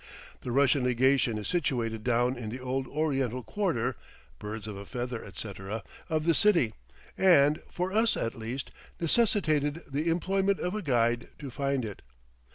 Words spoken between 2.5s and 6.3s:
old Oriental quarter (birds of a feather, etc.) of